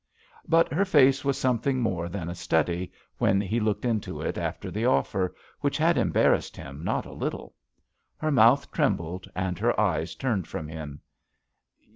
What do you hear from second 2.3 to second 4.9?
study when he looked into it after the